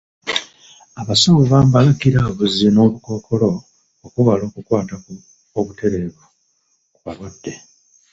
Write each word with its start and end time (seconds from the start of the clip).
Abasawo 1.01 1.41
bambala 1.51 1.89
giraavuzi 1.99 2.65
n'obukookola 2.71 3.47
okwewala 4.05 4.43
okukwata 4.49 4.95
obutereevu 5.59 6.23
ku 6.93 6.99
balwadde. 7.05 7.53